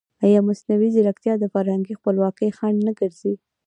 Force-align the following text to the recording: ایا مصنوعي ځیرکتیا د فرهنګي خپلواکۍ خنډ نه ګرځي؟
ایا 0.25 0.39
مصنوعي 0.47 0.89
ځیرکتیا 0.95 1.33
د 1.39 1.45
فرهنګي 1.53 1.93
خپلواکۍ 1.99 2.49
خنډ 2.57 2.77
نه 2.87 2.91
ګرځي؟ 2.99 3.33